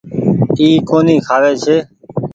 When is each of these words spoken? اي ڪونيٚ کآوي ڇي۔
اي 0.59 0.67
ڪونيٚ 0.89 1.23
کآوي 1.27 1.53
ڇي۔ 1.63 1.77